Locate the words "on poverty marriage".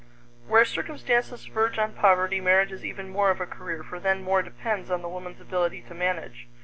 1.77-2.71